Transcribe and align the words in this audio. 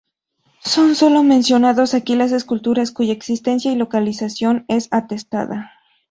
Son 0.65 0.95
sólo 0.95 1.21
mencionadas 1.21 1.93
aquí 1.93 2.15
las 2.15 2.31
esculturas 2.31 2.89
cuya 2.91 3.13
existencia 3.13 3.71
y 3.71 3.75
localización 3.75 4.65
es 4.67 4.87
atestada. 4.89 5.73